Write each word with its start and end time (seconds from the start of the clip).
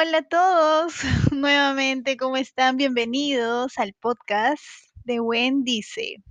Hola 0.00 0.18
a 0.18 0.22
todos, 0.22 0.94
nuevamente, 1.32 2.16
¿cómo 2.16 2.36
están? 2.36 2.76
Bienvenidos 2.76 3.78
al 3.78 3.94
podcast 3.94 4.62
de 5.02 5.18
Wen 5.18 5.64
Dice. 5.64 6.22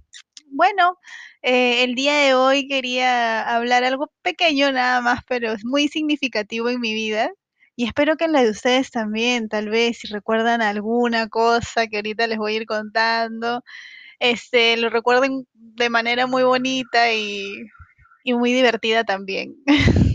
Bueno, 0.45 0.97
eh, 1.41 1.83
el 1.83 1.93
día 1.93 2.17
de 2.17 2.33
hoy 2.33 2.69
quería 2.69 3.41
hablar 3.41 3.83
algo 3.83 4.09
pequeño 4.21 4.71
nada 4.71 5.01
más, 5.01 5.19
pero 5.27 5.51
es 5.51 5.65
muy 5.65 5.89
significativo 5.89 6.69
en 6.69 6.79
mi 6.79 6.93
vida 6.93 7.29
y 7.75 7.83
espero 7.83 8.15
que 8.15 8.23
en 8.23 8.31
la 8.31 8.43
de 8.43 8.51
ustedes 8.51 8.89
también, 8.89 9.49
tal 9.49 9.67
vez 9.67 9.97
si 9.97 10.07
recuerdan 10.07 10.61
alguna 10.61 11.27
cosa 11.27 11.87
que 11.87 11.97
ahorita 11.97 12.25
les 12.27 12.37
voy 12.37 12.53
a 12.53 12.57
ir 12.61 12.67
contando, 12.67 13.65
este, 14.19 14.77
lo 14.77 14.89
recuerden 14.89 15.45
de 15.53 15.89
manera 15.89 16.25
muy 16.25 16.43
bonita 16.43 17.11
y, 17.11 17.53
y 18.23 18.33
muy 18.33 18.53
divertida 18.53 19.03
también. 19.03 19.57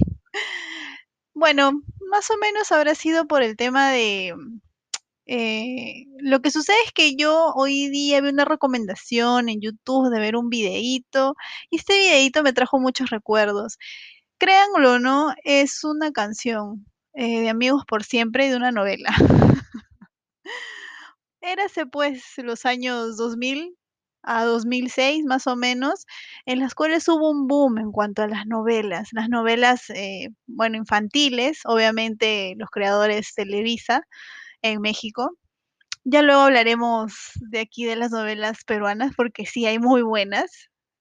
Bueno, 1.34 1.82
más 2.12 2.30
o 2.30 2.36
menos 2.36 2.70
habrá 2.72 2.94
sido 2.94 3.26
por 3.26 3.42
el 3.42 3.56
tema 3.56 3.90
de, 3.90 4.34
eh, 5.24 6.05
lo 6.18 6.42
que 6.42 6.50
sucede 6.50 6.77
es 6.84 6.92
que 6.92 7.16
yo 7.16 7.52
hoy 7.54 7.88
día 7.88 8.20
vi 8.20 8.28
una 8.28 8.45
recomendación 8.45 9.48
en 9.48 9.62
YouTube 9.62 10.10
de 10.10 10.20
ver 10.20 10.37
un 10.37 10.51
videíto, 10.51 11.37
y 11.70 11.77
este 11.78 11.95
videíto 11.95 12.42
me 12.42 12.52
trajo 12.52 12.78
muchos 12.78 13.09
recuerdos. 13.09 13.78
Créanlo 14.38 14.95
o 14.95 14.98
no, 14.98 15.32
es 15.45 15.84
una 15.84 16.12
canción, 16.12 16.87
eh, 17.14 17.40
de 17.40 17.48
Amigos 17.48 17.84
por 17.87 18.04
Siempre, 18.04 18.51
de 18.51 18.56
una 18.56 18.73
novela. 18.73 19.09
Érase, 21.40 21.87
pues, 21.87 22.23
los 22.38 22.66
años 22.66 23.16
2000 23.16 23.76
a 24.22 24.44
2006, 24.44 25.24
más 25.24 25.46
o 25.46 25.56
menos, 25.56 26.06
en 26.46 26.60
las 26.60 26.74
cuales 26.74 27.08
hubo 27.08 27.30
un 27.30 27.46
boom 27.48 27.78
en 27.78 27.92
cuanto 27.92 28.22
a 28.22 28.28
las 28.28 28.46
novelas. 28.46 29.08
Las 29.12 29.28
novelas, 29.28 29.90
eh, 29.90 30.28
bueno, 30.46 30.76
infantiles, 30.78 31.60
obviamente 31.64 32.54
los 32.58 32.70
creadores 32.70 33.34
Televisa 33.34 34.02
en 34.62 34.80
México. 34.82 35.32
Ya 36.04 36.23
luego 36.23 36.42
hablaremos 36.42 37.12
de 37.51 37.60
aquí 37.60 37.84
de 37.84 37.96
las 37.96 38.10
novelas 38.10 38.64
peruanas, 38.66 39.12
porque 39.16 39.46
sí 39.46 39.66
hay 39.66 39.79
muy 39.79 40.02
buenas. 40.02 40.51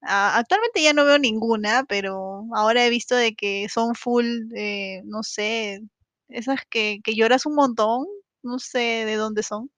Ah, 0.03 0.37
actualmente 0.37 0.81
ya 0.83 0.93
no 0.93 1.05
veo 1.05 1.17
ninguna, 1.19 1.83
pero 1.87 2.45
ahora 2.55 2.85
he 2.85 2.89
visto 2.89 3.15
de 3.15 3.33
que 3.35 3.67
son 3.69 3.95
full, 3.95 4.25
eh, 4.55 5.01
no 5.05 5.23
sé, 5.23 5.81
esas 6.29 6.59
que 6.69 6.99
que 7.03 7.15
lloras 7.15 7.45
un 7.45 7.55
montón, 7.55 8.05
no 8.43 8.59
sé 8.59 9.05
de 9.05 9.15
dónde 9.15 9.43
son, 9.43 9.71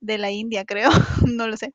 de 0.00 0.18
la 0.18 0.30
India, 0.32 0.64
creo, 0.66 0.90
no 1.36 1.48
lo 1.48 1.56
sé. 1.58 1.74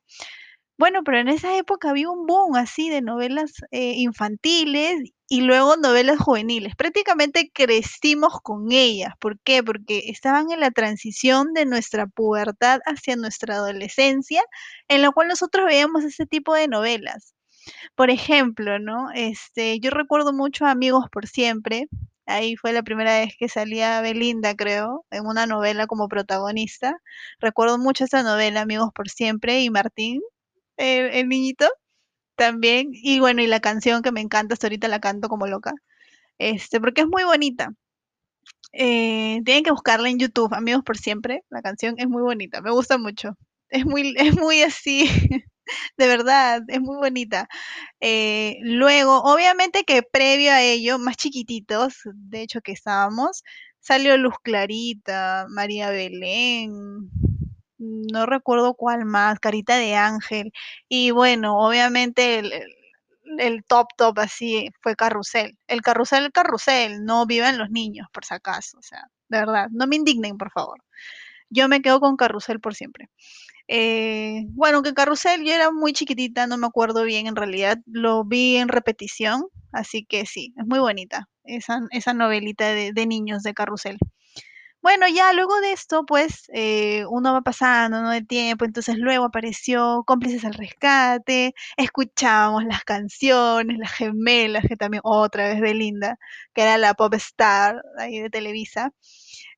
Bueno, 0.78 1.02
pero 1.04 1.18
en 1.20 1.28
esa 1.28 1.56
época 1.56 1.90
había 1.90 2.10
un 2.10 2.26
boom 2.26 2.56
así 2.56 2.88
de 2.88 3.02
novelas, 3.02 3.52
eh, 3.70 3.92
infantiles 3.96 5.12
y 5.28 5.42
luego 5.42 5.76
novelas 5.76 6.18
juveniles. 6.18 6.74
Prácticamente 6.76 7.50
crecimos 7.54 8.40
con 8.42 8.72
ellas, 8.72 9.12
¿por 9.20 9.38
qué? 9.40 9.62
Porque 9.62 10.04
estaban 10.08 10.50
en 10.50 10.60
la 10.60 10.70
transición 10.70 11.52
de 11.54 11.66
nuestra 11.66 12.06
pubertad 12.06 12.80
hacia 12.86 13.16
nuestra 13.16 13.56
adolescencia, 13.56 14.42
en 14.88 15.02
la 15.02 15.10
cual 15.12 15.28
nosotros 15.28 15.66
veíamos 15.66 16.04
ese 16.04 16.26
tipo 16.26 16.54
de 16.54 16.68
novelas. 16.68 17.34
Por 17.96 18.10
ejemplo, 18.10 18.78
¿no? 18.80 19.10
Este, 19.14 19.80
yo 19.80 19.90
recuerdo 19.90 20.32
mucho 20.32 20.66
Amigos 20.66 21.06
por 21.12 21.26
Siempre, 21.28 21.86
ahí 22.26 22.56
fue 22.56 22.72
la 22.72 22.82
primera 22.84 23.18
vez 23.20 23.34
que 23.38 23.48
salía 23.48 24.00
Belinda, 24.02 24.54
creo, 24.56 25.06
en 25.10 25.26
una 25.26 25.46
novela 25.46 25.86
como 25.86 26.08
protagonista. 26.08 26.96
Recuerdo 27.40 27.78
mucho 27.78 28.04
esa 28.04 28.22
novela, 28.22 28.62
Amigos 28.62 28.90
por 28.94 29.10
Siempre, 29.10 29.62
y 29.62 29.70
Martín, 29.70 30.22
el 30.76 31.06
el 31.14 31.28
niñito, 31.28 31.68
también. 32.36 32.90
Y 32.92 33.20
bueno, 33.20 33.42
y 33.42 33.46
la 33.48 33.60
canción 33.60 34.02
que 34.02 34.12
me 34.12 34.20
encanta, 34.22 34.54
hasta 34.54 34.68
ahorita 34.68 34.88
la 34.88 35.00
canto 35.00 35.28
como 35.28 35.46
loca, 35.46 35.72
este, 36.38 36.80
porque 36.80 37.02
es 37.02 37.08
muy 37.08 37.24
bonita. 37.24 37.72
Eh, 38.72 39.40
tienen 39.44 39.64
que 39.64 39.70
buscarla 39.70 40.08
en 40.08 40.18
YouTube, 40.18 40.54
Amigos 40.54 40.82
por 40.84 40.96
Siempre, 40.98 41.44
la 41.50 41.60
canción 41.62 41.94
es 41.98 42.08
muy 42.08 42.22
bonita, 42.22 42.60
me 42.62 42.70
gusta 42.70 42.98
mucho. 42.98 43.36
Es 43.68 43.84
muy 43.86 44.14
es 44.16 44.36
muy 44.38 44.62
así, 44.62 45.06
de 45.98 46.06
verdad, 46.06 46.62
es 46.68 46.80
muy 46.80 46.96
bonita. 46.96 47.48
Eh, 48.00 48.58
luego, 48.62 49.22
obviamente 49.24 49.84
que 49.84 50.02
previo 50.02 50.52
a 50.52 50.62
ello, 50.62 50.98
más 50.98 51.16
chiquititos, 51.16 51.94
de 52.14 52.42
hecho 52.42 52.60
que 52.62 52.72
estábamos, 52.72 53.42
salió 53.80 54.16
Luz 54.16 54.34
Clarita, 54.42 55.46
María 55.50 55.90
Belén, 55.90 57.10
no 57.82 58.26
recuerdo 58.26 58.74
cuál 58.74 59.04
más, 59.04 59.40
Carita 59.40 59.76
de 59.76 59.94
Ángel, 59.96 60.52
y 60.88 61.10
bueno, 61.10 61.58
obviamente 61.58 62.38
el 62.38 62.52
el 63.38 63.64
top, 63.64 63.88
top 63.96 64.18
así 64.18 64.70
fue 64.80 64.96
Carrusel. 64.96 65.58
El 65.66 65.82
Carrusel, 65.82 66.24
el 66.24 66.32
Carrusel, 66.32 67.04
no 67.04 67.26
Vivan 67.26 67.58
los 67.58 67.70
niños, 67.70 68.06
por 68.12 68.24
si 68.24 68.34
acaso, 68.34 68.78
o 68.78 68.82
sea, 68.82 69.04
de 69.28 69.38
verdad, 69.38 69.68
no 69.70 69.86
me 69.86 69.96
indignen, 69.96 70.36
por 70.38 70.50
favor. 70.50 70.82
Yo 71.50 71.68
me 71.68 71.82
quedo 71.82 72.00
con 72.00 72.16
Carrusel 72.16 72.60
por 72.60 72.74
siempre. 72.74 73.10
Eh, 73.68 74.44
bueno, 74.50 74.76
aunque 74.78 74.94
Carrusel 74.94 75.44
yo 75.44 75.52
era 75.52 75.70
muy 75.70 75.92
chiquitita, 75.92 76.46
no 76.46 76.58
me 76.58 76.66
acuerdo 76.66 77.04
bien 77.04 77.26
en 77.26 77.36
realidad, 77.36 77.78
lo 77.86 78.24
vi 78.24 78.56
en 78.56 78.68
repetición, 78.68 79.44
así 79.72 80.04
que 80.04 80.26
sí, 80.26 80.54
es 80.58 80.66
muy 80.66 80.80
bonita 80.80 81.28
esa 81.44 81.80
esa 81.90 82.14
novelita 82.14 82.68
de 82.74 82.92
de 82.92 83.06
niños 83.06 83.42
de 83.42 83.54
Carrusel. 83.54 83.98
Bueno, 84.82 85.06
ya 85.06 85.32
luego 85.32 85.60
de 85.60 85.70
esto, 85.70 86.04
pues, 86.04 86.50
eh, 86.52 87.04
uno 87.08 87.32
va 87.32 87.42
pasando, 87.42 88.02
¿no?, 88.02 88.12
el 88.12 88.26
tiempo, 88.26 88.64
entonces 88.64 88.96
luego 88.98 89.26
apareció 89.26 90.02
Cómplices 90.04 90.44
al 90.44 90.54
Rescate, 90.54 91.54
escuchábamos 91.76 92.64
las 92.64 92.82
canciones, 92.82 93.78
Las 93.78 93.92
Gemelas, 93.92 94.64
que 94.68 94.76
también 94.76 95.00
otra 95.04 95.46
vez 95.46 95.60
Belinda, 95.60 96.18
que 96.52 96.62
era 96.62 96.78
la 96.78 96.94
pop 96.94 97.14
star 97.14 97.80
ahí 97.96 98.18
de 98.18 98.28
Televisa. 98.28 98.90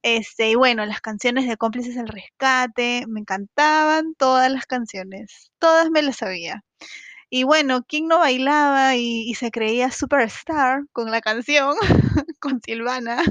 Este, 0.03 0.51
y 0.51 0.57
bueno, 0.57 0.87
las 0.87 1.01
canciones 1.01 1.49
de 1.49 1.57
Cómplices 1.57 1.97
al 1.99 2.09
Rescate, 2.09 3.05
me 3.09 3.21
encantaban 3.21 4.15
todas 4.19 4.53
las 4.53 4.67
canciones, 4.67 5.51
todas 5.59 5.91
me 5.91 6.03
las 6.03 6.17
sabía. 6.19 6.65
Y 7.31 7.45
bueno, 7.45 7.85
¿quién 7.89 8.09
no 8.09 8.19
bailaba 8.21 8.97
y 8.97 9.31
y 9.31 9.35
se 9.37 9.51
creía 9.51 9.91
superstar 9.93 10.83
con 10.93 11.11
la 11.11 11.21
canción? 11.23 11.77
Con 12.41 12.61
Silvana. 12.63 13.23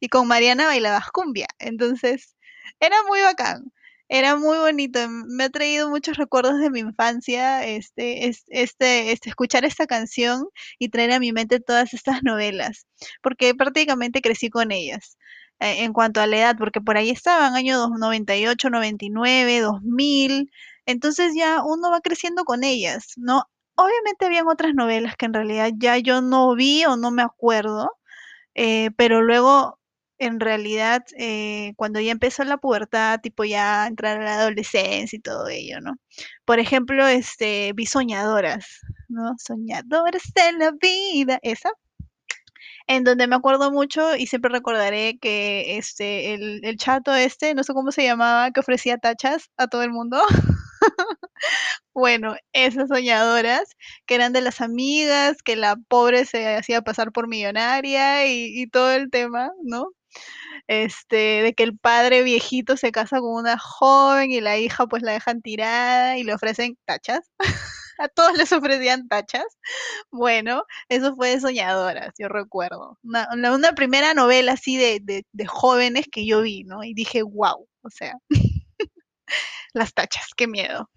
Y 0.00 0.08
con 0.08 0.26
Mariana 0.28 0.66
bailabas 0.66 1.10
cumbia. 1.10 1.46
Entonces, 1.58 2.36
era 2.80 2.96
muy 3.08 3.20
bacán, 3.20 3.72
era 4.08 4.36
muy 4.36 4.58
bonito, 4.58 5.00
me 5.08 5.44
ha 5.44 5.50
traído 5.50 5.88
muchos 5.90 6.16
recuerdos 6.16 6.58
de 6.60 6.70
mi 6.70 6.80
infancia, 6.80 7.64
este 7.66 8.26
es 8.28 8.44
este 8.48 9.12
este 9.12 9.28
escuchar 9.30 9.64
esta 9.64 9.86
canción 9.86 10.46
y 10.78 10.88
traer 10.88 11.12
a 11.12 11.20
mi 11.20 11.32
mente 11.32 11.60
todas 11.60 11.94
estas 11.94 12.22
novelas, 12.24 12.86
porque 13.22 13.54
prácticamente 13.54 14.20
crecí 14.22 14.50
con 14.50 14.72
ellas. 14.72 15.16
E 15.60 15.84
en 15.84 15.92
cuanto 15.92 16.20
a 16.22 16.26
la 16.26 16.38
edad, 16.38 16.56
porque 16.58 16.80
por 16.80 16.96
ahí 16.96 17.10
estaban, 17.10 17.54
año 17.54 17.78
dos 17.78 17.90
98, 17.98 18.70
99, 18.70 19.60
2000, 19.60 20.50
entonces 20.86 21.34
ya 21.36 21.62
uno 21.64 21.90
va 21.90 22.00
creciendo 22.00 22.44
con 22.44 22.64
ellas, 22.64 23.12
¿no? 23.16 23.44
Obviamente 23.76 24.24
habían 24.26 24.48
otras 24.48 24.74
novelas 24.74 25.16
que 25.16 25.26
en 25.26 25.34
realidad 25.34 25.70
ya 25.76 25.98
yo 25.98 26.22
no 26.22 26.54
vi 26.56 26.84
o 26.86 26.96
no 26.96 27.10
me 27.10 27.22
acuerdo, 27.22 27.90
eh, 28.54 28.90
pero 28.96 29.22
luego, 29.22 29.78
en 30.18 30.40
realidad, 30.40 31.04
eh, 31.18 31.72
cuando 31.76 32.00
ya 32.00 32.12
empezó 32.12 32.44
la 32.44 32.58
pubertad, 32.58 33.20
tipo 33.22 33.44
ya 33.44 33.86
entrar 33.86 34.20
a 34.20 34.24
la 34.24 34.34
adolescencia 34.40 35.16
y 35.16 35.20
todo 35.20 35.48
ello, 35.48 35.80
¿no? 35.80 35.94
Por 36.44 36.58
ejemplo, 36.60 37.06
este, 37.08 37.72
vi 37.74 37.86
Soñadoras, 37.86 38.66
¿no? 39.08 39.34
Soñadoras 39.38 40.22
de 40.34 40.52
la 40.54 40.72
vida, 40.80 41.38
esa. 41.42 41.70
En 42.92 43.04
donde 43.04 43.28
me 43.28 43.36
acuerdo 43.36 43.70
mucho 43.70 44.16
y 44.16 44.26
siempre 44.26 44.50
recordaré 44.50 45.16
que, 45.20 45.78
este, 45.78 46.34
el 46.34 46.60
el 46.64 46.76
chato 46.76 47.14
este, 47.14 47.54
no 47.54 47.62
sé 47.62 47.72
cómo 47.72 47.92
se 47.92 48.02
llamaba, 48.02 48.50
que 48.50 48.58
ofrecía 48.58 48.98
tachas 48.98 49.48
a 49.56 49.68
todo 49.68 49.82
el 49.84 49.92
mundo. 49.92 50.20
Bueno, 51.94 52.36
esas 52.54 52.88
soñadoras, 52.88 53.62
que 54.06 54.14
eran 54.16 54.32
de 54.32 54.40
las 54.42 54.60
amigas, 54.62 55.42
que 55.42 55.56
la 55.56 55.76
pobre 55.88 56.24
se 56.26 56.56
hacía 56.56 56.82
pasar 56.82 57.12
por 57.12 57.28
millonaria 57.28 58.26
y 58.26 58.62
y 58.62 58.68
todo 58.68 58.92
el 58.92 59.10
tema, 59.10 59.50
¿no? 59.64 59.88
Este, 60.68 61.16
de 61.42 61.54
que 61.54 61.64
el 61.64 61.78
padre 61.78 62.22
viejito 62.24 62.76
se 62.78 62.92
casa 62.92 63.20
con 63.20 63.34
una 63.34 63.58
joven 63.58 64.32
y 64.32 64.40
la 64.42 64.58
hija, 64.58 64.86
pues, 64.88 65.02
la 65.04 65.12
dejan 65.12 65.42
tirada 65.42 66.18
y 66.18 66.24
le 66.24 66.34
ofrecen 66.34 66.78
tachas. 66.86 67.30
A 68.00 68.08
todos 68.08 68.36
les 68.38 68.52
ofrecían 68.52 69.08
tachas. 69.08 69.44
Bueno, 70.12 70.64
eso 70.88 71.14
fue 71.16 71.30
de 71.30 71.40
Soñadoras, 71.40 72.14
yo 72.18 72.28
recuerdo. 72.28 72.98
Una 73.02 73.28
una 73.34 73.74
primera 73.74 74.14
novela 74.14 74.52
así 74.54 74.76
de 74.78 75.00
de 75.32 75.46
jóvenes 75.46 76.06
que 76.12 76.26
yo 76.26 76.42
vi, 76.42 76.64
¿no? 76.64 76.84
Y 76.84 76.94
dije: 76.94 77.22
"Guau", 77.22 77.68
o 77.82 77.90
sea, 77.90 78.14
las 79.74 79.94
tachas, 79.94 80.28
qué 80.36 80.46
miedo. 80.46 80.90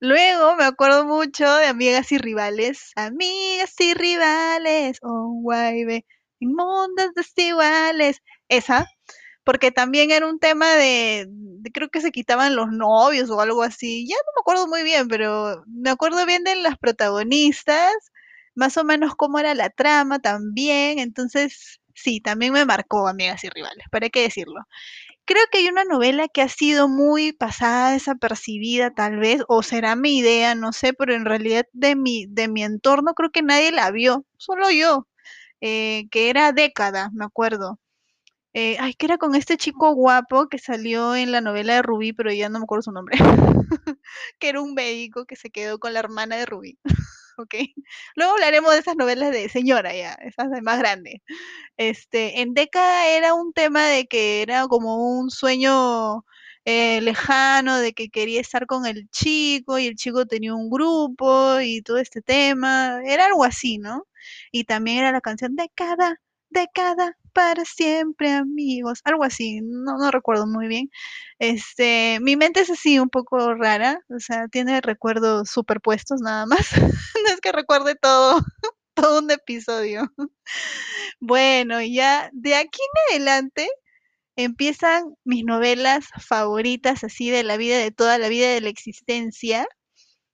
Luego 0.00 0.56
me 0.56 0.64
acuerdo 0.64 1.06
mucho 1.06 1.46
de 1.56 1.66
Amigas 1.66 2.12
y 2.12 2.18
Rivales, 2.18 2.92
amigas 2.96 3.74
y 3.80 3.94
rivales, 3.94 4.98
oh, 5.02 5.32
guaybe, 5.42 6.06
en 6.40 6.54
mundos 6.54 7.14
desiguales, 7.16 8.22
esa, 8.48 8.86
porque 9.48 9.70
también 9.72 10.10
era 10.10 10.26
un 10.28 10.38
tema 10.38 10.74
de 10.74 11.26
creo 11.72 11.88
que 11.88 12.02
se 12.02 12.12
quitaban 12.12 12.54
los 12.54 12.68
novios 12.70 13.30
o 13.30 13.40
algo 13.40 13.62
así, 13.62 14.06
ya 14.06 14.14
no 14.16 14.32
me 14.36 14.40
acuerdo 14.42 14.68
muy 14.68 14.82
bien, 14.82 15.08
pero 15.08 15.64
me 15.66 15.88
acuerdo 15.88 16.26
bien 16.26 16.44
de 16.44 16.56
las 16.56 16.76
protagonistas, 16.76 17.94
más 18.54 18.76
o 18.76 18.84
menos 18.84 19.14
cómo 19.16 19.38
era 19.38 19.54
la 19.54 19.70
trama 19.70 20.18
también, 20.18 20.98
entonces 20.98 21.80
Sí, 21.94 22.20
también 22.20 22.52
me 22.52 22.64
marcó 22.64 23.08
Amigas 23.08 23.42
y 23.42 23.48
Rivales, 23.48 23.86
¿para 23.90 24.08
qué 24.10 24.22
decirlo? 24.22 24.60
Creo 25.24 25.42
que 25.52 25.58
hay 25.58 25.68
una 25.68 25.84
novela 25.84 26.28
que 26.28 26.42
ha 26.42 26.48
sido 26.48 26.88
muy 26.88 27.32
pasada 27.32 27.92
desapercibida 27.92 28.92
tal 28.94 29.18
vez, 29.18 29.42
o 29.48 29.62
será 29.62 29.96
mi 29.96 30.18
idea, 30.18 30.54
no 30.56 30.72
sé, 30.72 30.92
pero 30.94 31.14
en 31.14 31.24
realidad 31.24 31.66
de 31.72 31.96
mi, 31.96 32.26
de 32.28 32.48
mi 32.48 32.64
entorno 32.64 33.14
creo 33.14 33.30
que 33.30 33.42
nadie 33.42 33.72
la 33.72 33.90
vio, 33.92 34.24
solo 34.38 34.70
yo, 34.70 35.08
eh, 35.60 36.08
que 36.10 36.30
era 36.30 36.52
Década, 36.52 37.10
me 37.14 37.24
acuerdo. 37.26 37.78
Eh, 38.54 38.76
ay, 38.80 38.94
que 38.94 39.06
era 39.06 39.18
con 39.18 39.34
este 39.34 39.56
chico 39.56 39.94
guapo 39.94 40.48
que 40.48 40.58
salió 40.58 41.14
en 41.14 41.32
la 41.32 41.40
novela 41.40 41.74
de 41.74 41.82
Rubí, 41.82 42.12
pero 42.12 42.32
ya 42.32 42.48
no 42.48 42.58
me 42.58 42.64
acuerdo 42.64 42.82
su 42.82 42.92
nombre. 42.92 43.18
que 44.40 44.48
era 44.48 44.60
un 44.60 44.74
médico 44.74 45.26
que 45.26 45.36
se 45.36 45.50
quedó 45.50 45.78
con 45.78 45.92
la 45.92 46.00
hermana 46.00 46.36
de 46.36 46.46
Rubí. 46.46 46.78
¿ok? 47.38 47.54
Luego 48.16 48.32
hablaremos 48.34 48.72
de 48.72 48.80
esas 48.80 48.96
novelas 48.96 49.30
de 49.32 49.48
señora 49.48 49.94
ya, 49.94 50.14
esas 50.14 50.50
de 50.50 50.62
más 50.62 50.78
grande. 50.78 51.22
Este, 51.76 52.40
en 52.40 52.54
década 52.54 53.08
era 53.08 53.34
un 53.34 53.52
tema 53.52 53.86
de 53.86 54.06
que 54.06 54.42
era 54.42 54.66
como 54.68 55.18
un 55.18 55.30
sueño 55.30 56.24
eh, 56.64 57.00
lejano, 57.00 57.78
de 57.78 57.92
que 57.94 58.10
quería 58.10 58.40
estar 58.40 58.66
con 58.66 58.86
el 58.86 59.08
chico 59.10 59.78
y 59.78 59.86
el 59.86 59.96
chico 59.96 60.26
tenía 60.26 60.54
un 60.54 60.70
grupo 60.70 61.60
y 61.60 61.82
todo 61.82 61.98
este 61.98 62.22
tema, 62.22 63.00
era 63.06 63.26
algo 63.26 63.44
así, 63.44 63.78
¿no? 63.78 64.06
Y 64.52 64.64
también 64.64 64.98
era 64.98 65.12
la 65.12 65.20
canción 65.20 65.56
Década, 65.56 66.20
década, 66.50 67.16
para 67.32 67.64
siempre 67.64 68.32
amigos, 68.32 69.00
algo 69.04 69.24
así, 69.24 69.60
no, 69.62 69.96
no 69.98 70.10
recuerdo 70.10 70.46
muy 70.46 70.66
bien. 70.66 70.90
Este, 71.38 72.18
mi 72.20 72.36
mente 72.36 72.60
es 72.60 72.70
así 72.70 72.98
un 72.98 73.10
poco 73.10 73.54
rara, 73.54 74.00
o 74.08 74.18
sea, 74.18 74.48
tiene 74.48 74.80
recuerdos 74.80 75.50
superpuestos 75.50 76.20
nada 76.20 76.46
más. 76.46 76.72
no 77.24 77.32
es 77.32 77.40
que 77.40 77.52
recuerde 77.52 77.94
todo, 77.94 78.40
todo 78.94 79.20
un 79.20 79.30
episodio. 79.30 80.12
bueno, 81.20 81.80
ya 81.82 82.30
de 82.32 82.56
aquí 82.56 82.80
en 83.10 83.16
adelante 83.16 83.68
empiezan 84.36 85.14
mis 85.24 85.44
novelas 85.44 86.06
favoritas 86.18 87.04
así 87.04 87.30
de 87.30 87.44
la 87.44 87.56
vida, 87.56 87.78
de 87.78 87.90
toda 87.90 88.18
la 88.18 88.28
vida 88.28 88.48
de 88.48 88.60
la 88.60 88.68
existencia, 88.68 89.66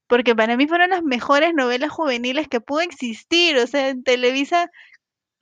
porque 0.06 0.34
para 0.34 0.56
mí 0.56 0.66
fueron 0.68 0.90
las 0.90 1.02
mejores 1.02 1.54
novelas 1.54 1.90
juveniles 1.90 2.48
que 2.48 2.60
pudo 2.60 2.80
existir, 2.80 3.56
o 3.58 3.66
sea, 3.66 3.88
en 3.88 4.04
Televisa 4.04 4.70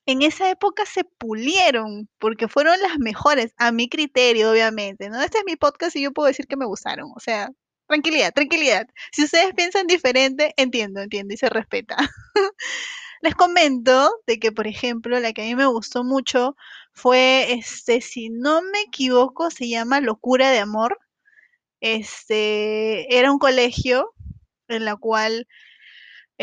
en 0.06 0.22
esa 0.22 0.50
época 0.50 0.84
se 0.86 1.04
pulieron, 1.04 2.08
porque 2.18 2.48
fueron 2.48 2.80
las 2.80 2.98
mejores, 2.98 3.54
a 3.58 3.72
mi 3.72 3.88
criterio, 3.88 4.50
obviamente, 4.50 5.08
¿no? 5.08 5.20
Este 5.20 5.38
es 5.38 5.44
mi 5.46 5.56
podcast 5.56 5.96
y 5.96 6.02
yo 6.02 6.12
puedo 6.12 6.28
decir 6.28 6.46
que 6.46 6.56
me 6.56 6.66
gustaron, 6.66 7.10
o 7.14 7.20
sea, 7.20 7.50
tranquilidad, 7.86 8.32
tranquilidad. 8.32 8.86
Si 9.12 9.24
ustedes 9.24 9.54
piensan 9.54 9.86
diferente, 9.86 10.54
entiendo, 10.56 11.00
entiendo 11.00 11.34
y 11.34 11.36
se 11.36 11.48
respeta. 11.48 11.96
Les 13.22 13.34
comento 13.36 14.10
de 14.26 14.40
que, 14.40 14.50
por 14.50 14.66
ejemplo, 14.66 15.20
la 15.20 15.32
que 15.32 15.42
a 15.42 15.44
mí 15.44 15.54
me 15.54 15.66
gustó 15.66 16.02
mucho 16.04 16.56
fue, 16.92 17.52
este, 17.52 18.00
si 18.00 18.30
no 18.30 18.62
me 18.62 18.80
equivoco, 18.80 19.50
se 19.50 19.68
llama 19.68 20.00
Locura 20.00 20.50
de 20.50 20.58
Amor. 20.58 20.98
Este, 21.80 23.16
era 23.16 23.30
un 23.30 23.38
colegio 23.38 24.12
en 24.68 24.84
la 24.84 24.96
cual 24.96 25.46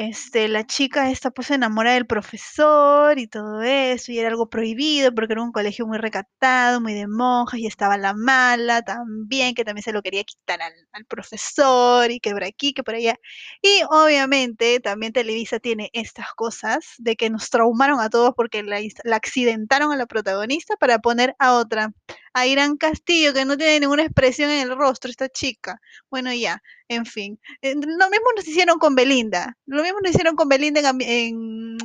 este, 0.08 0.48
la 0.48 0.66
chica 0.66 1.12
esta 1.12 1.30
pues 1.32 1.48
se 1.48 1.56
enamora 1.56 1.94
del 1.94 2.08
profesor 2.08 3.20
y 3.20 3.28
todo 3.28 3.62
eso, 3.62 4.12
y 4.12 4.20
era 4.20 4.30
algo 4.30 4.50
prohibido 4.50 5.14
porque 5.14 5.34
era 5.34 5.42
un 5.44 5.52
colegio 5.52 5.86
muy 5.88 5.98
recatado, 5.98 6.80
muy 6.80 6.94
de 6.94 7.08
monjas, 7.08 7.60
y 7.60 7.68
estaba 7.68 7.98
la 7.98 8.14
mala 8.14 8.82
también, 8.82 9.54
que 9.56 9.66
también 9.66 9.84
se 9.84 9.92
lo 9.92 10.02
quería 10.02 10.24
quitar 10.24 10.62
al, 10.62 10.74
al 10.94 11.06
profesor, 11.06 12.10
y 12.12 12.20
que 12.20 12.32
por 12.32 12.44
aquí, 12.46 12.74
que 12.74 12.84
por 12.84 12.96
allá. 12.96 13.16
Y 13.62 13.82
obviamente 13.90 14.80
también 14.80 15.12
Televisa 15.14 15.60
tiene 15.60 15.90
estas 15.94 16.34
cosas 16.34 16.86
de 16.98 17.16
que 17.16 17.30
nos 17.30 17.50
traumaron 17.50 18.00
a 18.00 18.10
todos 18.10 18.34
porque 18.36 18.64
la, 18.64 18.80
la 19.04 19.16
accidentaron 19.18 19.92
a 19.92 19.98
la 19.98 20.06
protagonista 20.06 20.76
para 20.78 21.00
poner 21.00 21.36
a 21.40 21.56
otra, 21.56 21.92
a 22.34 22.46
Irán 22.46 22.78
Castillo, 22.78 23.34
que 23.34 23.46
no 23.46 23.58
tiene 23.58 23.80
ninguna 23.80 24.04
expresión 24.04 24.50
en 24.52 24.62
el 24.70 24.78
rostro, 24.78 25.10
esta 25.10 25.30
chica. 25.30 25.80
Bueno, 26.10 26.34
ya, 26.34 26.62
en 26.88 27.06
fin. 27.06 27.40
Eh, 27.62 27.76
lo 27.76 28.10
mismo 28.10 28.28
nos 28.36 28.48
hicieron 28.48 28.80
con 28.80 28.96
Belinda. 28.96 29.58
Lo 29.66 29.84
mismo 29.84 30.00
nos 30.02 30.12
hicieron 30.12 30.36
con 30.36 30.50
Belinda 30.50 30.82
en, 31.00 31.78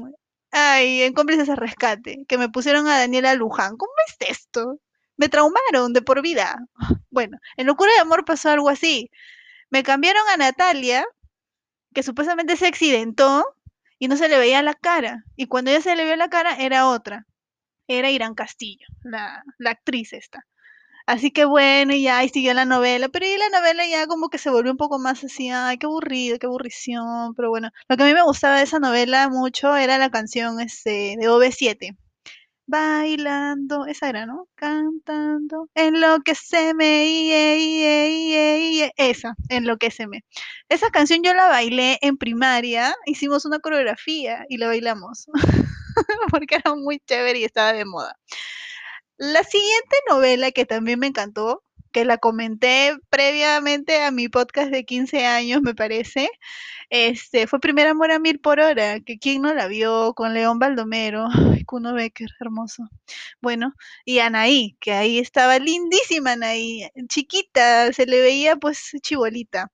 ay, 0.52 1.02
en 1.02 1.12
cómplices 1.14 1.48
a 1.48 1.56
rescate, 1.56 2.24
que 2.28 2.38
me 2.38 2.48
pusieron 2.48 2.86
a 2.88 2.98
Daniela 2.98 3.34
Luján. 3.34 3.76
¿Cómo 3.76 3.92
es 4.06 4.28
esto? 4.28 4.80
Me 5.16 5.28
traumaron 5.28 5.92
de 5.92 6.02
por 6.02 6.22
vida. 6.22 6.58
Bueno, 7.10 7.38
en 7.56 7.66
Locura 7.66 7.92
de 7.92 8.00
Amor 8.00 8.24
pasó 8.24 8.50
algo 8.50 8.68
así. 8.68 9.10
Me 9.70 9.82
cambiaron 9.82 10.22
a 10.32 10.36
Natalia, 10.36 11.06
que 11.94 12.02
supuestamente 12.02 12.56
se 12.56 12.66
accidentó 12.66 13.44
y 13.98 14.08
no 14.08 14.16
se 14.16 14.28
le 14.28 14.38
veía 14.38 14.62
la 14.62 14.74
cara. 14.74 15.24
Y 15.36 15.46
cuando 15.46 15.70
ya 15.70 15.80
se 15.80 15.96
le 15.96 16.04
vio 16.04 16.16
la 16.16 16.28
cara, 16.28 16.56
era 16.56 16.88
otra. 16.88 17.26
Era 17.88 18.10
Irán 18.10 18.34
Castillo, 18.34 18.86
la, 19.02 19.42
la 19.58 19.70
actriz 19.70 20.12
esta. 20.12 20.46
Así 21.06 21.30
que 21.30 21.44
bueno, 21.44 21.92
y 21.94 22.02
ya, 22.02 22.24
y 22.24 22.30
siguió 22.30 22.54
la 22.54 22.64
novela, 22.64 23.08
pero 23.10 23.26
y 23.26 23.36
la 23.36 23.50
novela 23.50 23.86
ya 23.86 24.06
como 24.06 24.30
que 24.30 24.38
se 24.38 24.48
volvió 24.50 24.70
un 24.72 24.78
poco 24.78 24.98
más 24.98 25.22
así, 25.22 25.50
ay, 25.50 25.76
qué 25.76 25.86
aburrido, 25.86 26.38
qué 26.38 26.46
aburrición, 26.46 27.34
pero 27.36 27.50
bueno, 27.50 27.70
lo 27.88 27.96
que 27.96 28.04
a 28.04 28.06
mí 28.06 28.14
me 28.14 28.22
gustaba 28.22 28.56
de 28.56 28.62
esa 28.64 28.78
novela 28.78 29.28
mucho 29.28 29.76
era 29.76 29.98
la 29.98 30.10
canción 30.10 30.60
este, 30.60 31.16
de 31.18 31.28
OV7, 31.28 31.94
bailando, 32.66 33.86
esa 33.86 34.08
era, 34.08 34.26
¿no? 34.26 34.48
Cantando, 34.54 35.68
enloqueceme, 35.74 37.06
iye, 37.06 37.58
iye, 37.58 38.08
iye, 38.08 38.58
iye, 38.60 38.92
esa, 38.96 39.34
enloqueceme. 39.50 40.24
Esa 40.70 40.90
canción 40.90 41.22
yo 41.22 41.34
la 41.34 41.48
bailé 41.48 41.98
en 42.02 42.16
primaria, 42.16 42.94
hicimos 43.06 43.44
una 43.44 43.58
coreografía 43.60 44.46
y 44.48 44.56
la 44.58 44.68
bailamos, 44.68 45.26
porque 46.30 46.56
era 46.56 46.74
muy 46.74 47.00
chévere 47.06 47.38
y 47.40 47.44
estaba 47.44 47.72
de 47.72 47.84
moda. 47.84 48.16
La 49.16 49.44
siguiente 49.44 49.96
novela 50.08 50.50
que 50.50 50.66
también 50.66 50.98
me 50.98 51.06
encantó, 51.06 51.62
que 51.92 52.04
la 52.04 52.18
comenté 52.18 52.96
previamente 53.08 54.02
a 54.02 54.10
mi 54.10 54.28
podcast 54.28 54.70
de 54.72 54.84
15 54.84 55.26
años, 55.26 55.62
me 55.62 55.74
parece, 55.74 56.28
este, 56.90 57.46
fue 57.46 57.60
Primer 57.60 57.86
Amor 57.86 58.10
a 58.10 58.18
Mil 58.18 58.40
por 58.40 58.60
Hora, 58.60 59.00
que 59.00 59.18
quién 59.18 59.42
no 59.42 59.54
la 59.54 59.68
vio, 59.68 60.14
con 60.14 60.34
León 60.34 60.58
Baldomero, 60.58 61.28
ay, 61.32 61.64
Kuno 61.64 61.94
Becker, 61.94 62.28
hermoso. 62.40 62.88
Bueno, 63.40 63.74
y 64.04 64.18
Anaí, 64.18 64.76
que 64.80 64.92
ahí 64.92 65.18
estaba 65.18 65.58
lindísima 65.60 66.32
Anaí, 66.32 66.88
chiquita, 67.08 67.92
se 67.92 68.06
le 68.06 68.20
veía 68.20 68.56
pues 68.56 68.90
chibolita. 69.02 69.70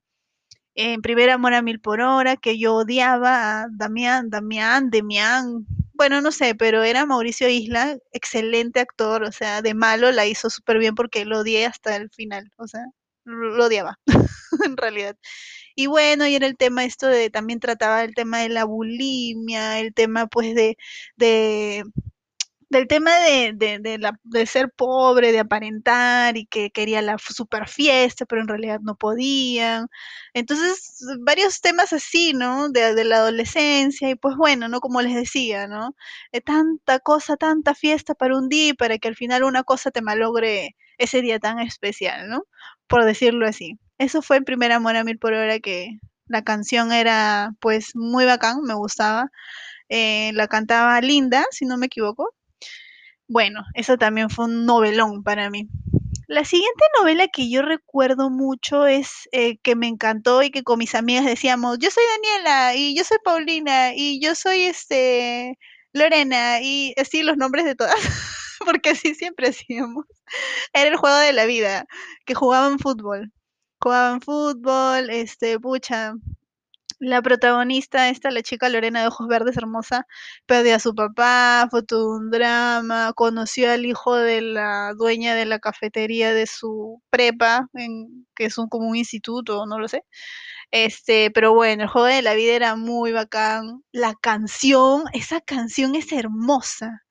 En 0.75 1.03
Primer 1.03 1.31
Amor 1.31 1.55
a 1.55 1.63
Mil 1.63 1.81
por 1.81 2.01
Hora, 2.01 2.37
que 2.37 2.59
yo 2.59 2.75
odiaba 2.77 3.63
a 3.63 3.69
Damián, 3.71 4.31
Damián, 4.31 4.91
Demián, 4.91 5.67
bueno, 6.01 6.23
no 6.23 6.33
sé, 6.33 6.55
pero 6.55 6.83
era 6.83 7.05
Mauricio 7.05 7.47
Isla, 7.51 7.99
excelente 8.13 8.81
actor, 8.81 9.23
o 9.23 9.33
sea, 9.33 9.61
de 9.61 9.75
malo 9.75 10.11
la 10.13 10.25
hizo 10.25 10.49
súper 10.49 10.79
bien 10.79 10.95
porque 10.95 11.27
lo 11.27 11.41
odié 11.41 11.67
hasta 11.67 11.95
el 11.95 12.09
final, 12.09 12.51
o 12.57 12.67
sea, 12.67 12.87
lo 13.25 13.67
odiaba, 13.67 13.99
en 14.65 14.79
realidad. 14.79 15.19
Y 15.75 15.89
bueno, 15.89 16.27
y 16.27 16.35
era 16.37 16.47
el 16.47 16.57
tema 16.57 16.87
esto 16.87 17.07
de, 17.07 17.29
también 17.29 17.61
trataba 17.61 18.03
el 18.03 18.15
tema 18.15 18.39
de 18.41 18.49
la 18.49 18.65
bulimia, 18.65 19.79
el 19.79 19.93
tema 19.93 20.27
pues 20.27 20.55
de, 20.55 20.79
de 21.17 21.85
del 22.71 22.87
tema 22.87 23.19
de, 23.19 23.53
de, 23.55 23.81
de, 23.81 23.99
la, 23.99 24.19
de, 24.23 24.47
ser 24.47 24.71
pobre, 24.71 25.33
de 25.33 25.41
aparentar 25.41 26.37
y 26.37 26.47
que 26.47 26.71
quería 26.71 27.03
la 27.03 27.19
super 27.19 27.69
fiesta, 27.69 28.27
pero 28.27 28.43
en 28.43 28.49
realidad 28.49 28.81
no 28.83 28.95
podían. 28.97 29.89
Entonces, 30.35 31.05
varios 31.25 31.61
temas 31.61 31.93
así, 31.93 32.33
¿no? 32.33 32.69
De, 32.71 33.05
la 33.05 33.17
adolescencia 33.17 34.09
y 34.11 34.15
pues 34.15 34.37
bueno, 34.37 34.69
¿no? 34.69 34.81
Como 34.81 35.03
les 35.03 35.15
decía, 35.15 35.67
¿no? 35.67 35.97
Eh, 36.33 36.41
tanta 36.41 37.01
cosa, 37.01 37.37
tanta 37.37 37.75
fiesta 37.75 38.15
para 38.15 38.37
un 38.39 38.49
día 38.49 38.75
para 38.75 38.99
que 38.99 39.09
al 39.09 39.17
final 39.17 39.43
una 39.45 39.65
cosa 39.65 39.91
te 39.91 40.03
malogre 40.03 40.77
ese 40.99 41.23
día 41.23 41.41
tan 41.41 41.59
especial, 41.59 42.29
¿no? 42.29 42.45
Por 42.87 43.05
decirlo 43.05 43.47
así. 43.49 43.79
Eso 43.99 44.23
fue 44.23 44.37
el 44.39 44.45
primer 44.45 44.73
amor 44.73 44.97
a 44.97 45.05
mil 45.05 45.19
por 45.19 45.33
hora 45.35 45.59
que 45.61 45.99
la 46.27 46.43
canción 46.45 46.93
era 46.93 47.53
pues 47.61 47.97
muy 47.97 48.25
bacán, 48.27 48.63
me 48.63 48.75
gustaba. 48.75 49.31
Eh, 49.89 50.33
la 50.35 50.49
cantaba 50.49 51.01
Linda, 51.01 51.45
si 51.51 51.67
no 51.67 51.77
me 51.79 51.87
equivoco 51.87 52.31
bueno, 53.31 53.65
eso 53.75 53.97
también 53.97 54.29
fue 54.29 54.47
un 54.47 54.67
novelón 54.67 55.23
para 55.23 55.51
mí. 55.51 55.69
La 56.27 56.45
siguiente 56.45 56.85
novela 56.99 57.29
que 57.29 57.49
yo 57.49 57.63
recuerdo 57.63 58.29
mucho 58.29 58.87
es 58.87 59.29
eh, 59.31 59.59
que 59.59 59.77
me 59.77 59.87
encantó 59.87 60.43
y 60.43 60.51
que 60.51 60.65
con 60.65 60.81
mis 60.81 60.97
amigas 60.97 61.25
decíamos, 61.25 61.79
yo 61.79 61.91
soy 61.93 62.03
Daniela 62.17 62.75
y 62.75 62.97
yo 62.97 63.05
soy 63.05 63.19
Paulina 63.25 63.95
y 63.95 64.21
yo 64.21 64.35
soy 64.35 64.63
este 64.63 65.57
Lorena 65.93 66.61
y 66.61 66.93
así 66.97 67.23
los 67.23 67.37
nombres 67.37 67.65
de 67.67 67.77
todas, 67.77 67.95
porque 68.67 68.91
así 68.91 69.15
siempre 69.15 69.49
hacíamos. 69.49 70.07
Era 70.73 70.91
el 70.91 70.97
juego 70.97 71.17
de 71.19 71.33
la 71.33 71.45
vida, 71.45 71.87
que 72.27 72.35
jugaban 72.35 72.81
fútbol. 72.81 73.33
Jugaban 73.81 74.21
fútbol, 74.21 75.09
este, 75.11 75.61
pucha, 75.61 76.15
la 77.01 77.23
protagonista, 77.23 78.11
esta, 78.11 78.31
la 78.31 78.43
chica 78.43 78.69
Lorena 78.69 79.01
de 79.01 79.09
ojos 79.09 79.27
verdes, 79.27 79.57
hermosa, 79.57 80.07
perdió 80.47 80.77
a 80.77 80.79
su 80.79 80.95
papá, 80.95 81.67
fue 81.71 81.83
todo 81.83 82.11
un 82.17 82.31
drama, 82.31 83.13
conoció 83.15 83.73
al 83.73 83.87
hijo 83.87 84.17
de 84.17 84.43
la 84.43 84.93
dueña 84.97 85.35
de 85.35 85.47
la 85.47 85.59
cafetería 85.61 86.33
de 86.35 86.47
su 86.47 87.03
prepa, 87.11 87.69
en, 87.75 88.27
que 88.35 88.47
es 88.47 88.59
un, 88.59 88.69
como 88.69 88.89
un 88.89 88.97
instituto, 88.97 89.67
no 89.67 89.79
lo 89.79 89.89
sé. 89.89 90.05
Este, 90.73 91.31
pero 91.33 91.55
bueno, 91.55 91.85
el 91.85 91.89
juego 91.89 92.07
de 92.09 92.23
la 92.23 92.35
vida 92.35 92.55
era 92.55 92.77
muy 92.77 93.13
bacán. 93.13 93.83
La 93.93 94.15
canción, 94.15 95.05
esa 95.15 95.41
canción 95.41 95.95
es 95.97 96.13
hermosa. 96.13 97.03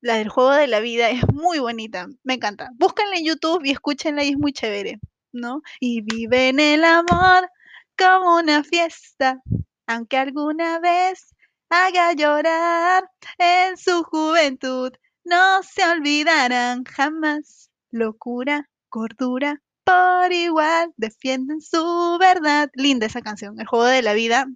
la 0.00 0.16
del 0.16 0.28
juego 0.28 0.52
de 0.52 0.66
la 0.66 0.80
vida 0.80 1.10
es 1.10 1.22
muy 1.32 1.58
bonita, 1.60 2.08
me 2.24 2.34
encanta. 2.34 2.70
Búsquenla 2.78 3.16
en 3.16 3.26
YouTube 3.26 3.62
y 3.64 3.70
escúchenla 3.70 4.24
y 4.24 4.30
es 4.30 4.38
muy 4.38 4.52
chévere, 4.52 4.98
¿no? 5.32 5.62
Y 5.80 6.02
vive 6.02 6.48
en 6.48 6.60
el 6.60 6.84
amor 6.84 7.48
como 7.96 8.36
una 8.36 8.64
fiesta, 8.64 9.40
aunque 9.86 10.16
alguna 10.16 10.78
vez 10.80 11.34
haga 11.70 12.12
llorar 12.12 13.04
en 13.38 13.76
su 13.76 14.02
juventud, 14.04 14.92
no 15.24 15.62
se 15.62 15.84
olvidarán 15.84 16.84
jamás. 16.84 17.70
Locura, 17.90 18.70
cordura, 18.88 19.60
por 19.84 20.32
igual 20.32 20.92
defienden 20.96 21.60
su 21.60 22.16
verdad. 22.18 22.70
Linda 22.74 23.06
esa 23.06 23.20
canción, 23.22 23.58
El 23.60 23.66
juego 23.66 23.84
de 23.84 24.02
la 24.02 24.14
vida. 24.14 24.46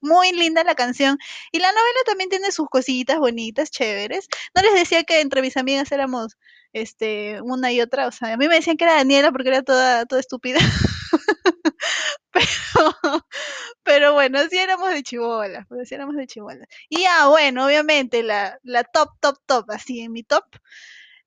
Muy 0.00 0.32
linda 0.32 0.64
la 0.64 0.74
canción. 0.74 1.16
Y 1.52 1.60
la 1.60 1.68
novela 1.68 2.00
también 2.06 2.28
tiene 2.28 2.50
sus 2.50 2.68
cositas 2.68 3.18
bonitas, 3.18 3.70
chéveres. 3.70 4.26
No 4.54 4.62
les 4.62 4.74
decía 4.74 5.04
que 5.04 5.20
entre 5.20 5.42
mis 5.42 5.56
amigas 5.56 5.92
éramos 5.92 6.36
este, 6.72 7.40
una 7.42 7.72
y 7.72 7.80
otra. 7.80 8.08
O 8.08 8.12
sea, 8.12 8.34
a 8.34 8.36
mí 8.36 8.48
me 8.48 8.56
decían 8.56 8.76
que 8.76 8.84
era 8.84 8.94
Daniela 8.94 9.30
porque 9.30 9.48
era 9.50 9.62
toda, 9.62 10.04
toda 10.06 10.20
estúpida. 10.20 10.58
pero, 12.32 12.42
pero 13.82 14.12
bueno, 14.14 14.38
así 14.40 14.58
éramos 14.58 14.90
de 14.90 15.02
chibolas, 15.02 15.66
pues 15.68 15.82
así 15.82 15.94
éramos 15.94 16.16
de 16.16 16.26
chibolas. 16.26 16.66
Y 16.88 17.02
ya, 17.02 17.28
bueno, 17.28 17.66
obviamente 17.66 18.22
la, 18.22 18.58
la 18.62 18.84
top, 18.84 19.10
top, 19.20 19.38
top, 19.46 19.70
así 19.70 20.00
en 20.00 20.12
mi 20.12 20.22
top, 20.24 20.44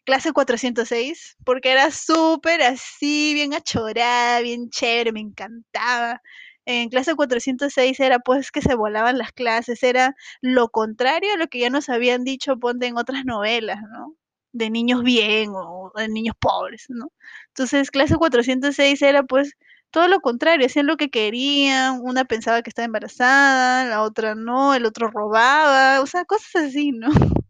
clase 0.06 0.34
406, 0.34 1.38
porque 1.46 1.72
era 1.72 1.92
súper 1.92 2.62
así, 2.62 3.34
bien 3.34 3.54
achorada, 3.54 4.42
bien 4.42 4.70
chévere, 4.70 5.12
me 5.12 5.22
encantaba. 5.22 6.22
En 6.66 6.90
clase 6.90 7.16
406 7.16 8.00
era 8.00 8.20
pues 8.20 8.52
que 8.52 8.62
se 8.62 8.76
volaban 8.76 9.18
las 9.20 9.32
clases, 9.34 9.84
era 9.84 10.16
lo 10.42 10.70
contrario 10.70 11.34
a 11.34 11.38
lo 11.38 11.48
que 11.48 11.60
ya 11.60 11.70
nos 11.70 11.90
habían 11.90 12.24
dicho, 12.24 12.58
ponte 12.60 12.88
en 12.88 12.98
otras 12.98 13.26
novelas, 13.26 13.82
¿no? 13.92 14.16
De 14.54 14.70
niños 14.72 15.04
bien 15.04 15.52
o 15.56 15.92
de 15.96 16.08
niños 16.10 16.36
pobres, 16.40 16.86
¿no? 16.90 17.12
Entonces, 17.50 17.92
clase 17.92 18.16
406 18.18 19.02
era 19.02 19.24
pues 19.24 19.56
todo 19.96 20.10
lo 20.10 20.20
contrario, 20.20 20.66
hacían 20.66 20.88
lo 20.88 20.98
que 20.98 21.10
querían, 21.10 22.02
una 22.02 22.26
pensaba 22.26 22.62
que 22.62 22.70
estaba 22.70 22.86
embarazada, 22.86 23.86
la 23.86 24.04
otra 24.04 24.36
no, 24.36 24.76
el 24.76 24.86
otro 24.86 25.10
robaba, 25.10 26.02
o 26.02 26.06
sea, 26.06 26.26
cosas 26.26 26.66
así, 26.66 26.92
¿no? 26.92 27.08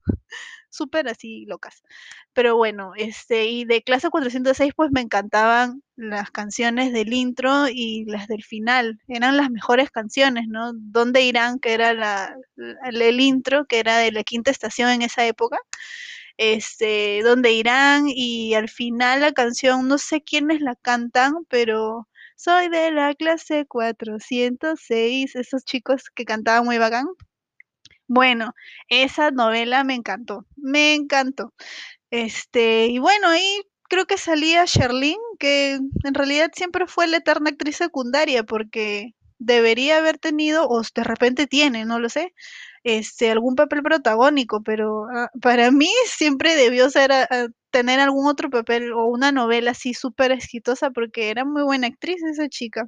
Súper 0.69 1.07
así 1.07 1.45
locas. 1.47 1.81
Pero 2.33 2.55
bueno, 2.55 2.91
este, 2.97 3.47
y 3.47 3.65
de 3.65 3.81
clase 3.81 4.11
406 4.11 4.73
pues 4.75 4.91
me 4.91 5.01
encantaban 5.01 5.81
las 5.95 6.29
canciones 6.29 6.93
del 6.93 7.13
intro 7.13 7.67
y 7.67 8.05
las 8.05 8.27
del 8.27 8.43
final, 8.43 8.99
eran 9.07 9.37
las 9.37 9.49
mejores 9.49 9.89
canciones, 9.89 10.47
¿no? 10.47 10.71
¿Dónde 10.75 11.23
irán? 11.23 11.57
Que 11.57 11.73
era 11.73 11.95
la, 11.95 12.35
el 12.83 13.19
intro, 13.21 13.65
que 13.65 13.79
era 13.79 13.97
de 13.97 14.11
la 14.11 14.23
quinta 14.23 14.51
estación 14.51 14.91
en 14.91 15.01
esa 15.01 15.25
época 15.25 15.57
este, 16.37 17.21
dónde 17.23 17.53
irán 17.53 18.05
y 18.07 18.53
al 18.55 18.69
final 18.69 19.21
la 19.21 19.31
canción, 19.31 19.87
no 19.87 19.97
sé 19.97 20.21
quiénes 20.21 20.61
la 20.61 20.75
cantan, 20.75 21.45
pero 21.49 22.07
soy 22.35 22.69
de 22.69 22.91
la 22.91 23.13
clase 23.15 23.65
406, 23.67 25.35
esos 25.35 25.63
chicos 25.65 26.09
que 26.13 26.25
cantaban 26.25 26.65
muy 26.65 26.77
bacán. 26.77 27.07
Bueno, 28.07 28.53
esa 28.89 29.31
novela 29.31 29.83
me 29.83 29.95
encantó, 29.95 30.45
me 30.55 30.93
encantó. 30.95 31.53
Este, 32.11 32.87
y 32.87 32.99
bueno, 32.99 33.27
ahí 33.29 33.61
creo 33.89 34.05
que 34.05 34.17
salía 34.17 34.65
Sherlyn, 34.65 35.17
que 35.39 35.73
en 36.03 36.13
realidad 36.13 36.51
siempre 36.53 36.87
fue 36.87 37.07
la 37.07 37.17
eterna 37.17 37.49
actriz 37.51 37.77
secundaria, 37.77 38.43
porque 38.43 39.13
debería 39.39 39.97
haber 39.97 40.17
tenido, 40.17 40.67
o 40.69 40.81
de 40.81 41.03
repente 41.03 41.47
tiene, 41.47 41.85
no 41.85 41.99
lo 41.99 42.09
sé, 42.09 42.33
este, 42.83 43.31
algún 43.31 43.55
papel 43.55 43.83
protagónico, 43.83 44.61
pero 44.63 45.05
ah, 45.13 45.29
para 45.41 45.71
mí 45.71 45.89
siempre 46.05 46.55
debió 46.55 46.89
ser 46.89 47.11
ah, 47.11 47.27
ah, 47.29 47.47
tener 47.75 47.99
algún 47.99 48.25
otro 48.25 48.49
papel 48.49 48.93
o 48.93 49.03
una 49.07 49.33
novela 49.33 49.71
así 49.71 49.93
súper 49.93 50.31
exitosa 50.31 50.91
porque 50.91 51.29
era 51.29 51.43
muy 51.43 51.61
buena 51.61 51.87
actriz 51.87 52.23
esa 52.23 52.47
chica. 52.47 52.87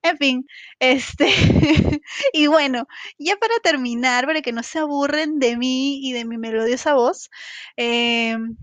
En 0.00 0.16
fin, 0.16 0.46
este, 0.78 1.26
y 2.32 2.46
bueno, 2.46 2.86
ya 3.18 3.36
para 3.36 3.58
terminar, 3.62 4.24
para 4.24 4.40
que 4.40 4.52
no 4.52 4.62
se 4.62 4.78
aburren 4.78 5.38
de 5.38 5.58
mí 5.58 6.00
y 6.02 6.14
de 6.14 6.24
mi 6.24 6.38
melodiosa 6.38 6.94
voz, 6.94 7.28
em, 7.76 8.56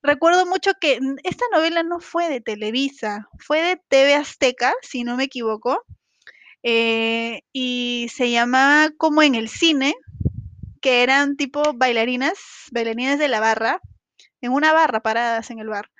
recuerdo 0.00 0.46
mucho 0.46 0.70
que 0.80 1.00
esta 1.24 1.44
novela 1.52 1.82
no 1.82 1.98
fue 1.98 2.28
de 2.28 2.40
Televisa, 2.40 3.26
fue 3.40 3.62
de 3.62 3.80
TV 3.88 4.14
Azteca, 4.14 4.74
si 4.82 5.02
no 5.02 5.16
me 5.16 5.24
equivoco, 5.24 5.82
eh, 6.62 7.40
y 7.52 8.06
se 8.14 8.30
llamaba 8.30 8.90
Como 8.96 9.22
en 9.22 9.34
el 9.34 9.48
cine, 9.48 9.94
que 10.80 11.02
eran 11.02 11.36
tipo 11.36 11.72
bailarinas, 11.74 12.38
bailarinas 12.70 13.18
de 13.18 13.28
la 13.28 13.40
barra, 13.40 13.80
en 14.44 14.52
una 14.52 14.72
barra 14.72 15.00
paradas 15.00 15.50
en 15.50 15.58
el 15.58 15.68
bar. 15.68 15.90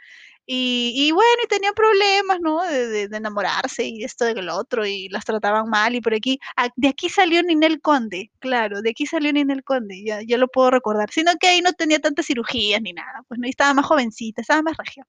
Y, 0.47 1.11
bueno, 1.13 1.43
y 1.43 1.49
tenían 1.49 1.73
problemas, 1.75 2.39
¿no? 2.41 2.63
De, 2.65 3.05
enamorarse 3.05 3.85
y 3.85 4.05
esto 4.05 4.27
de 4.27 4.43
lo 4.43 4.57
otro, 4.57 4.85
y 4.85 5.09
las 5.09 5.25
trataban 5.25 5.71
mal, 5.71 5.95
y 5.95 6.01
por 6.03 6.15
aquí, 6.15 6.39
ah, 6.57 6.69
de 6.77 6.89
aquí 6.89 7.09
salió 7.09 7.43
Ninel 7.43 7.81
Conde, 7.81 8.31
claro, 8.41 8.83
de 8.83 8.91
aquí 8.91 9.07
salió 9.07 9.33
Ninel 9.33 9.65
Conde, 9.65 10.03
ya, 10.05 10.21
ya 10.23 10.37
lo 10.37 10.49
puedo 10.49 10.71
recordar, 10.71 11.11
sino 11.11 11.33
que 11.41 11.49
ahí 11.49 11.63
no 11.63 11.73
tenía 11.73 11.99
tantas 11.99 12.27
cirugías 12.27 12.83
ni 12.83 12.93
nada, 12.93 13.23
pues 13.29 13.41
no, 13.41 13.49
estaba 13.49 13.73
más 13.75 13.87
jovencita, 13.87 14.43
estaba 14.43 14.63
más 14.63 14.77
regia. 14.77 15.07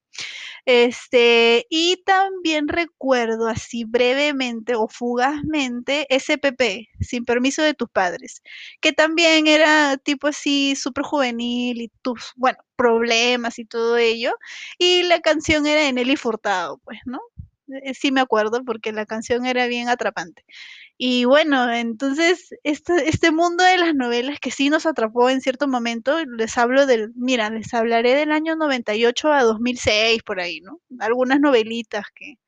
Este, 0.64 1.66
y 1.70 2.02
también 2.04 2.68
recuerdo 2.68 3.46
así 3.48 3.84
brevemente 3.84 4.74
o 4.74 4.88
fugazmente 4.88 6.06
SPP, 6.10 6.88
sin 7.00 7.24
permiso 7.24 7.62
de 7.62 7.74
tus 7.74 7.90
padres, 7.90 8.42
que 8.80 8.92
también 8.92 9.46
era 9.46 9.96
tipo 9.98 10.28
así 10.28 10.76
súper 10.76 11.04
juvenil 11.04 11.82
y 11.82 11.92
tus, 12.02 12.32
bueno, 12.36 12.58
problemas 12.76 13.58
y 13.58 13.64
todo 13.64 13.96
ello. 13.96 14.34
Y 14.78 15.02
la 15.04 15.20
canción 15.20 15.66
era 15.66 15.82
de 15.82 15.92
Nelly 15.92 16.16
Furtado, 16.16 16.78
pues, 16.84 17.00
¿no? 17.06 17.20
Eh, 17.82 17.94
sí 17.94 18.12
me 18.12 18.20
acuerdo 18.20 18.64
porque 18.64 18.92
la 18.92 19.06
canción 19.06 19.46
era 19.46 19.66
bien 19.66 19.88
atrapante. 19.88 20.44
Y 20.98 21.24
bueno, 21.26 21.70
entonces 21.72 22.50
este, 22.64 23.08
este 23.08 23.30
mundo 23.30 23.64
de 23.64 23.78
las 23.78 23.94
novelas 23.94 24.38
que 24.40 24.50
sí 24.50 24.70
nos 24.70 24.86
atrapó 24.86 25.28
en 25.28 25.40
cierto 25.42 25.68
momento, 25.68 26.24
les 26.24 26.56
hablo 26.56 26.86
del, 26.86 27.12
mira, 27.14 27.50
les 27.50 27.74
hablaré 27.74 28.14
del 28.14 28.32
año 28.32 28.56
98 28.56 29.32
a 29.32 29.42
2006, 29.42 30.22
por 30.22 30.40
ahí, 30.40 30.60
¿no? 30.62 30.80
Algunas 30.98 31.40
novelitas 31.40 32.06
que, 32.14 32.38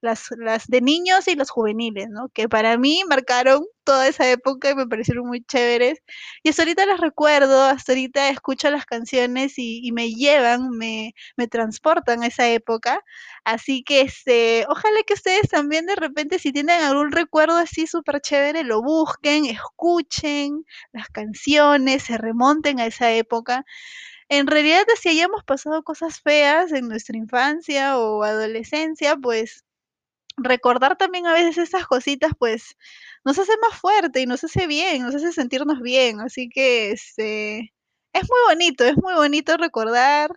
las, 0.00 0.28
las 0.38 0.66
de 0.66 0.80
niños 0.80 1.28
y 1.28 1.34
las 1.36 1.50
juveniles, 1.50 2.08
¿no? 2.10 2.28
Que 2.30 2.48
para 2.48 2.76
mí 2.78 3.02
marcaron 3.08 3.64
toda 3.84 4.08
esa 4.08 4.28
época 4.30 4.70
y 4.70 4.74
me 4.74 4.86
parecieron 4.86 5.26
muy 5.26 5.42
chéveres. 5.44 6.00
Y 6.42 6.50
hasta 6.50 6.62
ahorita 6.62 6.86
las 6.86 7.00
recuerdo, 7.00 7.62
hasta 7.64 7.92
ahorita 7.92 8.28
escucho 8.30 8.70
las 8.70 8.86
canciones 8.86 9.54
y, 9.56 9.90
me 9.92 10.10
llevan, 10.10 10.70
me, 10.70 11.14
me, 11.36 11.48
transportan 11.48 12.22
a 12.22 12.26
esa 12.26 12.48
época. 12.48 13.02
Así 13.44 13.82
que 13.84 14.02
este, 14.02 14.66
ojalá 14.68 15.02
que 15.06 15.14
ustedes 15.14 15.48
también 15.48 15.86
de 15.86 15.96
repente, 15.96 16.38
si 16.38 16.52
tienen 16.52 16.82
algún 16.82 17.12
recuerdo 17.12 17.56
así 17.56 17.86
súper 17.86 18.20
chévere, 18.20 18.64
lo 18.64 18.82
busquen, 18.82 19.46
escuchen 19.46 20.64
las 20.92 21.08
canciones, 21.08 22.02
se 22.04 22.18
remonten 22.18 22.80
a 22.80 22.86
esa 22.86 23.12
época 23.12 23.64
en 24.28 24.46
realidad 24.48 24.84
si 25.00 25.08
hayamos 25.10 25.44
pasado 25.44 25.82
cosas 25.84 26.20
feas 26.20 26.72
en 26.72 26.88
nuestra 26.88 27.16
infancia 27.16 27.98
o 27.98 28.24
adolescencia, 28.24 29.16
pues 29.16 29.64
recordar 30.36 30.96
también 30.96 31.26
a 31.26 31.32
veces 31.32 31.58
esas 31.58 31.86
cositas, 31.86 32.32
pues 32.38 32.76
nos 33.24 33.38
hace 33.38 33.52
más 33.58 33.78
fuerte 33.80 34.20
y 34.20 34.26
nos 34.26 34.44
hace 34.44 34.66
bien, 34.66 35.02
nos 35.02 35.14
hace 35.14 35.32
sentirnos 35.32 35.80
bien. 35.80 36.20
Así 36.20 36.48
que 36.48 36.92
este, 36.92 37.72
es 38.12 38.22
muy 38.30 38.38
bonito, 38.48 38.84
es 38.84 38.96
muy 38.96 39.14
bonito 39.14 39.56
recordar. 39.56 40.30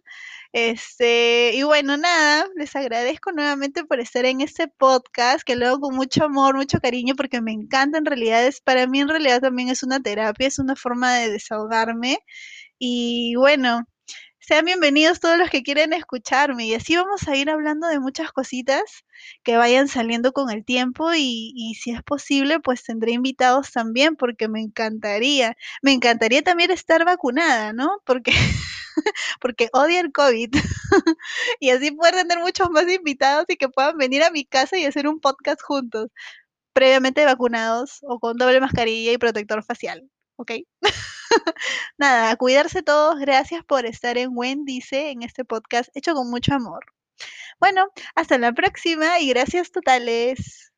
Este, 0.51 1.51
y 1.53 1.63
bueno, 1.63 1.95
nada, 1.97 2.47
les 2.55 2.75
agradezco 2.75 3.31
nuevamente 3.31 3.85
por 3.85 3.99
estar 3.99 4.25
en 4.25 4.41
este 4.41 4.67
podcast, 4.67 5.43
que 5.43 5.55
lo 5.55 5.67
hago 5.67 5.79
con 5.81 5.95
mucho 5.95 6.25
amor, 6.25 6.55
mucho 6.55 6.79
cariño, 6.79 7.15
porque 7.15 7.41
me 7.41 7.51
encanta 7.51 7.99
en 7.99 8.05
realidad, 8.05 8.45
es, 8.47 8.59
para 8.61 8.87
mí 8.87 8.99
en 9.01 9.09
realidad 9.09 9.41
también 9.41 9.69
es 9.69 9.83
una 9.83 9.99
terapia, 9.99 10.47
es 10.47 10.59
una 10.59 10.75
forma 10.75 11.13
de 11.15 11.29
desahogarme. 11.31 12.19
Y 12.79 13.35
bueno, 13.35 13.85
sean 14.49 14.65
bienvenidos 14.65 15.19
todos 15.19 15.37
los 15.37 15.51
que 15.51 15.61
quieren 15.61 15.93
escucharme 15.93 16.65
y 16.65 16.73
así 16.73 16.95
vamos 16.95 17.27
a 17.27 17.35
ir 17.35 17.51
hablando 17.51 17.85
de 17.85 17.99
muchas 17.99 18.31
cositas 18.31 18.81
que 19.43 19.57
vayan 19.57 19.87
saliendo 19.87 20.33
con 20.33 20.49
el 20.49 20.65
tiempo 20.65 21.11
y, 21.15 21.75
si 21.79 21.91
es 21.91 22.01
posible 22.01 22.59
pues 22.59 22.83
tendré 22.83 23.11
invitados 23.11 23.71
también 23.71 24.15
porque 24.15 24.47
me 24.47 24.59
encantaría, 24.59 25.55
me 25.83 25.93
encantaría 25.93 26.41
también 26.41 26.71
estar 26.71 27.05
vacunada, 27.05 27.73
¿no? 27.73 28.01
Porque, 28.05 28.31
porque 29.39 29.69
odio 29.71 29.99
el 29.99 30.11
COVID 30.11 30.49
y 31.59 31.69
así 31.69 31.91
poder 31.91 32.15
tener 32.15 32.39
muchos 32.39 32.71
más 32.71 32.91
invitados 32.91 33.45
y 33.49 33.55
que 33.55 33.69
puedan 33.69 33.97
venir 33.97 34.23
a 34.23 34.31
mi 34.31 34.45
casa 34.45 34.79
y 34.79 34.85
hacer 34.85 35.07
un 35.07 35.19
podcast 35.19 35.61
juntos, 35.61 36.07
previamente 36.73 37.23
vacunados 37.23 37.99
o 38.01 38.19
con 38.19 38.35
doble 38.37 38.59
mascarilla 38.61 39.11
y 39.11 39.19
protector 39.19 39.63
facial, 39.63 40.09
¿ok? 40.37 40.53
Nada, 41.97 42.31
a 42.31 42.35
cuidarse 42.35 42.83
todos. 42.83 43.19
Gracias 43.19 43.63
por 43.65 43.85
estar 43.85 44.17
en 44.17 44.31
Wendice, 44.33 45.11
en 45.11 45.23
este 45.23 45.45
podcast 45.45 45.89
hecho 45.95 46.13
con 46.13 46.29
mucho 46.29 46.53
amor. 46.53 46.85
Bueno, 47.59 47.87
hasta 48.15 48.37
la 48.37 48.53
próxima 48.53 49.19
y 49.19 49.29
gracias 49.29 49.71
totales. 49.71 50.68